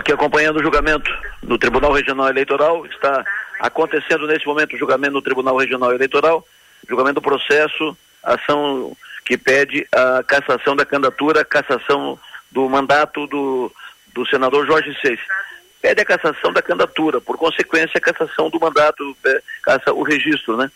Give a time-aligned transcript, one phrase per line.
[0.00, 1.10] aqui acompanhando o julgamento
[1.42, 2.84] no Tribunal Regional Eleitoral.
[2.86, 3.24] Está
[3.60, 6.44] acontecendo nesse momento o julgamento no Tribunal Regional Eleitoral,
[6.88, 12.18] julgamento do processo, ação que pede a cassação da candidatura, cassação
[12.50, 13.72] do mandato do,
[14.12, 15.22] do senador Jorge Seif.
[15.80, 20.56] Pede a cassação da candidatura, por consequência, a cassação do mandato, é, caça o registro,
[20.56, 20.70] né?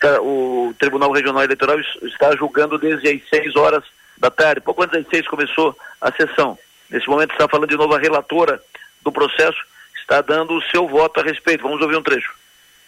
[0.00, 3.84] Tá, o Tribunal Regional Eleitoral está julgando desde as 6 horas
[4.16, 4.60] da tarde.
[4.60, 6.58] Pouco antes das 6 começou a sessão.
[6.90, 8.62] Nesse momento está falando de novo a relatora
[9.02, 9.58] do processo,
[9.98, 11.62] está dando o seu voto a respeito.
[11.62, 12.32] Vamos ouvir um trecho.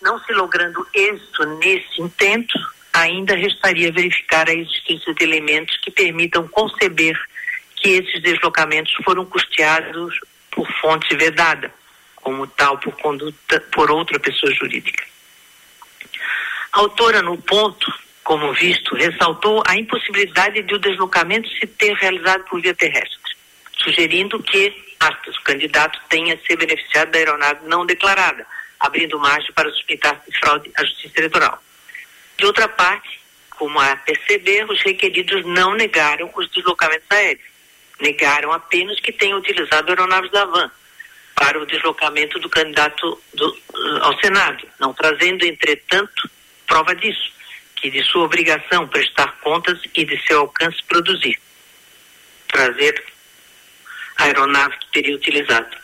[0.02, 2.58] Não se logrando êxito nesse intento,
[2.92, 7.18] ainda restaria verificar a existência de elementos que permitam conceber
[7.76, 10.18] que esses deslocamentos foram custeados
[10.50, 11.72] por fonte vedada,
[12.16, 15.04] como tal por conduta por outra pessoa jurídica.
[16.72, 22.44] A autora, no ponto, como visto, ressaltou a impossibilidade de o deslocamento se ter realizado
[22.44, 23.25] por via terrestre
[23.86, 24.84] sugerindo que
[25.28, 28.44] o candidato tenha se beneficiado da aeronave não declarada,
[28.80, 31.62] abrindo margem para suspeitar de fraude à Justiça Eleitoral.
[32.36, 37.46] De outra parte, como a perceber, os requeridos não negaram os deslocamentos aéreos.
[38.00, 40.70] Negaram apenas que tenham utilizado aeronaves da van
[41.34, 43.58] para o deslocamento do candidato do,
[44.02, 46.28] ao Senado, não trazendo, entretanto,
[46.66, 47.32] prova disso,
[47.76, 51.38] que de sua obrigação prestar contas e de seu alcance produzir.
[52.48, 53.02] Trazer
[54.16, 55.76] aeronave que teria utilizado.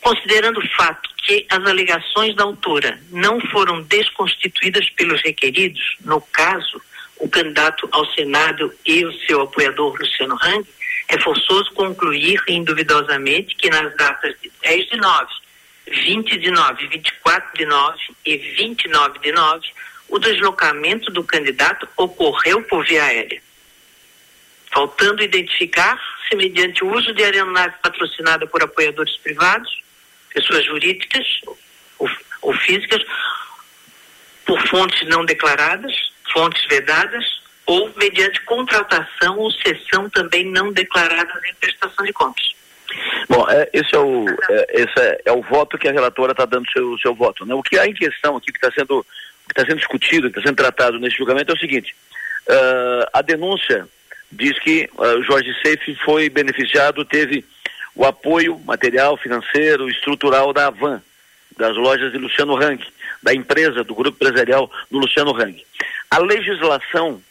[0.00, 6.80] Considerando o fato que as alegações da autora não foram desconstituídas pelos requeridos, no caso,
[7.16, 10.66] o candidato ao Senado e o seu apoiador Luciano Hang,
[11.08, 15.32] é forçoso concluir induvidosamente que nas datas de 10 de 9,
[15.86, 19.66] 20 de 9, 24 de 9 e 29 de 9,
[20.08, 23.42] o deslocamento do candidato ocorreu por via aérea.
[24.74, 29.82] Faltando identificar se mediante o uso de aeronave patrocinada por apoiadores privados,
[30.32, 31.24] pessoas jurídicas
[31.98, 32.10] ou,
[32.42, 33.02] ou físicas,
[34.44, 35.92] por fontes não declaradas,
[36.32, 37.24] fontes vedadas,
[37.66, 42.54] ou mediante contratação ou cessão também não declaradas em prestação de contas.
[43.28, 46.44] Bom, é, esse, é o, é, esse é, é, o voto que a relatora está
[46.44, 47.46] dando seu seu voto.
[47.46, 47.54] Né?
[47.54, 49.04] O que há em questão aqui, que está sendo,
[49.48, 51.94] que tá sendo discutido, que está sendo tratado nesse julgamento é o seguinte:
[52.48, 53.88] uh, a denúncia
[54.30, 57.44] diz que uh, Jorge Seife foi beneficiado, teve
[57.94, 61.02] o apoio material, financeiro, estrutural da Avan,
[61.56, 62.84] das lojas de Luciano Hang,
[63.22, 65.64] da empresa, do grupo empresarial do Luciano Hang.
[66.10, 67.22] A legislação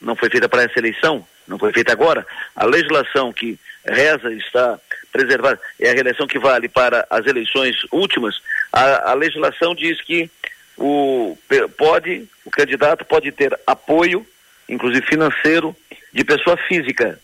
[0.00, 2.26] não foi feita para essa eleição, não foi feita agora.
[2.54, 4.78] A legislação que reza está
[5.10, 8.40] preservada, é a reeleição que vale para as eleições últimas.
[8.72, 10.30] A, a legislação diz que
[10.76, 11.36] o,
[11.76, 14.26] pode, o candidato pode ter apoio,
[14.70, 15.76] inclusive financeiro,
[16.12, 17.18] de pessoa física,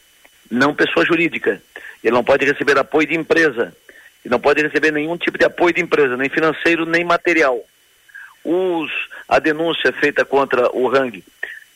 [0.50, 1.62] não pessoa jurídica.
[2.02, 3.74] Ele não pode receber apoio de empresa.
[4.24, 7.58] Ele não pode receber nenhum tipo de apoio de empresa, nem financeiro, nem material.
[8.44, 8.90] Os,
[9.28, 11.22] a denúncia feita contra o Rang,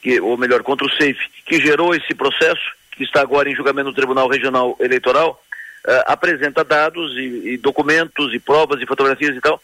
[0.03, 3.88] que, ou melhor, contra o SAFE, que gerou esse processo, que está agora em julgamento
[3.88, 5.42] no Tribunal Regional Eleitoral,
[5.86, 9.60] uh, apresenta dados e, e, documentos e provas e fotografias e tal,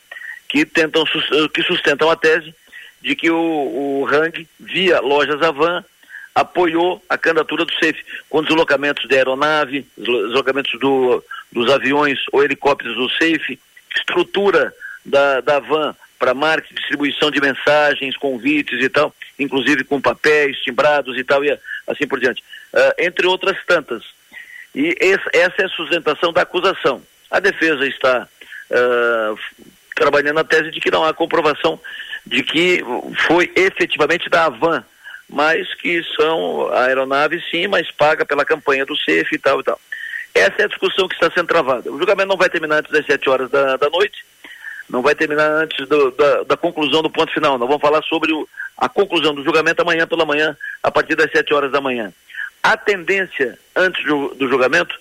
[0.49, 1.05] que, tentam,
[1.53, 2.55] que sustentam a tese
[3.01, 5.85] de que o, o Rang, via lojas Avan,
[6.37, 12.95] apoiou a candidatura do SEIF, com deslocamentos de aeronave, deslocamentos do, dos aviões ou helicópteros
[12.95, 13.59] do SEIF,
[13.97, 14.71] estrutura
[15.03, 21.17] da, da van para marketing, distribuição de mensagens, convites e tal, inclusive com papéis, timbrados
[21.17, 22.43] e tal, e assim por diante.
[22.73, 24.05] Uh, entre outras tantas.
[24.75, 27.03] E esse, essa é a sustentação da acusação.
[27.31, 28.29] A defesa está
[28.71, 29.39] uh,
[29.95, 31.81] trabalhando a tese de que não há comprovação
[32.27, 32.85] de que
[33.27, 34.85] foi efetivamente da Avan
[35.29, 39.81] mas que são aeronaves sim, mas paga pela campanha do CEF e tal e tal.
[40.35, 41.91] Essa é a discussão que está sendo travada.
[41.91, 44.25] O julgamento não vai terminar antes das 7 horas da, da noite,
[44.89, 47.59] não vai terminar antes do, da, da, conclusão do ponto final.
[47.59, 51.31] Nós vamos falar sobre o, a conclusão do julgamento amanhã pela manhã, a partir das
[51.31, 52.13] 7 horas da manhã.
[52.63, 54.95] A tendência, antes do, do julgamento,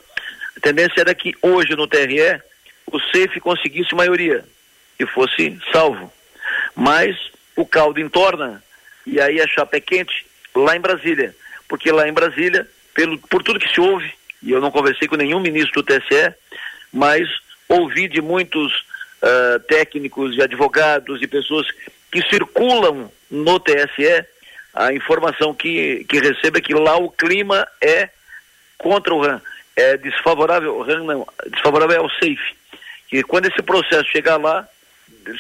[0.56, 2.42] a tendência era que hoje no TRE
[2.92, 4.46] o CEF conseguisse maioria
[5.00, 6.12] e fosse salvo.
[6.76, 7.18] Mas
[7.56, 8.64] o caldo entorna
[9.06, 10.26] e aí a chapa é quente
[10.56, 11.36] lá em Brasília,
[11.68, 14.12] porque lá em Brasília, pelo, por tudo que se ouve,
[14.42, 16.34] e eu não conversei com nenhum ministro do TSE,
[16.92, 17.28] mas
[17.68, 18.72] ouvi de muitos
[19.22, 21.68] uh, técnicos e advogados e pessoas
[22.12, 24.26] que circulam no TSE,
[24.74, 28.10] a informação que, que recebe é que lá o clima é
[28.78, 29.42] contra o RAM,
[29.76, 32.56] é desfavorável, RAM não, desfavorável ao SAFE,
[33.08, 34.68] que quando esse processo chegar lá,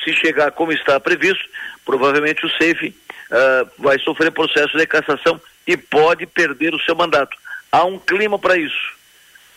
[0.03, 1.43] se chegar como está previsto,
[1.85, 2.95] provavelmente o SAFE
[3.31, 7.35] uh, vai sofrer processo de cassação e pode perder o seu mandato.
[7.71, 8.95] Há um clima para isso.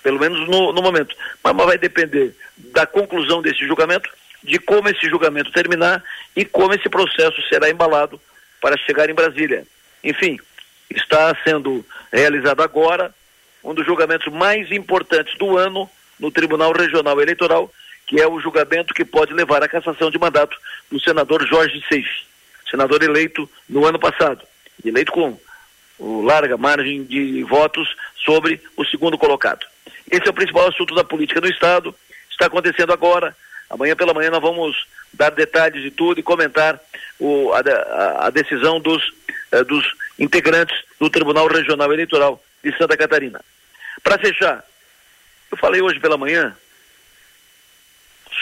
[0.03, 1.15] pelo menos no, no momento.
[1.43, 4.09] Mas, mas vai depender da conclusão desse julgamento,
[4.43, 6.03] de como esse julgamento terminar
[6.35, 8.21] e como esse processo será embalado
[8.61, 9.65] para chegar em Brasília.
[10.03, 10.39] Enfim,
[10.91, 13.15] está sendo realizado agora
[13.63, 17.71] um dos julgamentos mais importantes do ano no Tribunal Regional Eleitoral,
[18.07, 20.57] que é o julgamento que pode levar à cassação de mandato
[20.91, 22.25] do senador Jorge Seife,
[22.71, 24.43] senador eleito no ano passado,
[24.85, 25.39] eleito com
[26.01, 27.89] larga margem de votos
[28.25, 29.67] sobre o segundo colocado.
[30.11, 31.95] Esse é o principal assunto da política no Estado,
[32.31, 33.37] está acontecendo agora.
[33.69, 36.81] Amanhã pela manhã nós vamos dar detalhes de tudo e comentar
[37.19, 39.13] o, a, a, a, decisão dos,
[39.53, 39.85] eh, dos
[40.19, 43.41] integrantes do Tribunal Regional Eleitoral de Santa Catarina.
[44.03, 44.65] Para fechar,
[45.51, 46.57] eu falei hoje pela manhã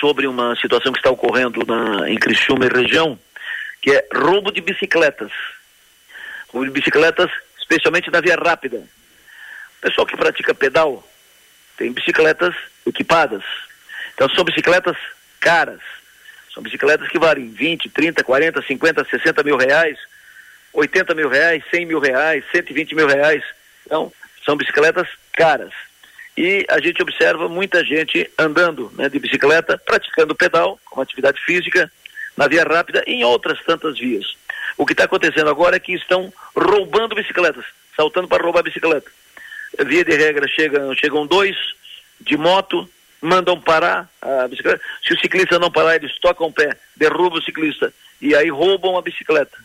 [0.01, 3.19] sobre uma situação que está ocorrendo na, em Criciúma e região,
[3.87, 5.31] que é roubo de bicicletas.
[6.49, 8.79] Roubo de bicicletas, especialmente na via rápida.
[8.79, 11.09] O pessoal que pratica pedal
[11.77, 12.53] tem bicicletas
[12.85, 13.45] equipadas.
[14.13, 14.97] Então são bicicletas
[15.39, 15.79] caras.
[16.53, 19.97] São bicicletas que valem 20, 30, 40, 50, 60 mil reais,
[20.73, 23.45] 80 mil reais, 100 mil reais, 120 mil reais.
[23.87, 24.13] Então,
[24.45, 25.73] são bicicletas caras.
[26.37, 31.89] E a gente observa muita gente andando né, de bicicleta, praticando pedal, como atividade física,
[32.37, 34.37] na via rápida em outras tantas vias.
[34.77, 37.65] O que está acontecendo agora é que estão roubando bicicletas,
[37.97, 39.11] saltando para roubar bicicleta.
[39.79, 41.57] Via de regra, chegam, chegam dois
[42.21, 42.89] de moto,
[43.21, 44.83] mandam parar a bicicleta.
[45.03, 48.97] Se o ciclista não parar, eles tocam o pé, derrubam o ciclista e aí roubam
[48.97, 49.57] a bicicleta.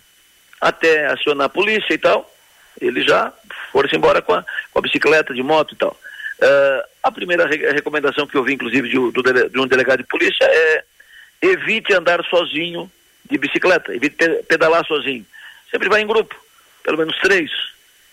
[0.59, 2.31] Até acionar a polícia e tal,
[2.79, 3.33] eles já
[3.71, 5.97] foram-se embora com a, com a bicicleta de moto e tal.
[6.41, 10.43] Uh, a primeira re recomendação que eu vi, inclusive, de, de um delegado de polícia
[10.43, 10.83] é
[11.41, 12.91] evite andar sozinho
[13.29, 14.15] de bicicleta, evite
[14.47, 15.25] pedalar sozinho.
[15.69, 16.35] Sempre vá em grupo,
[16.83, 17.49] pelo menos três,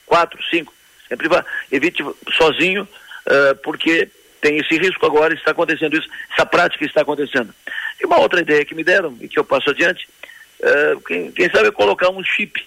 [0.07, 0.73] quatro, cinco.
[1.09, 4.09] Sempre vá, evite sozinho, uh, porque
[4.41, 7.53] tem esse risco agora, está acontecendo isso, essa prática está acontecendo.
[8.01, 10.09] E uma outra ideia que me deram e que eu passo adiante,
[10.61, 12.65] uh, quem, quem sabe é colocar um chip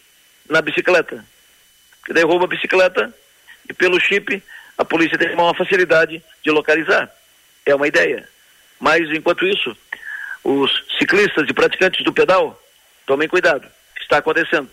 [0.50, 1.24] na bicicleta.
[2.06, 3.14] Que derruba a bicicleta
[3.69, 4.44] e pelo chip
[4.78, 7.10] a polícia tem uma facilidade de localizar.
[7.66, 8.28] É uma ideia.
[8.80, 9.78] Mas, enquanto isso,
[10.44, 12.60] os ciclistas e praticantes do pedal,
[13.06, 13.68] tomem cuidado.
[14.00, 14.70] Está acontecendo.